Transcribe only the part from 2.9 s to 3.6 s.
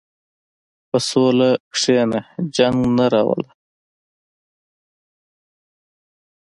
نه راوله.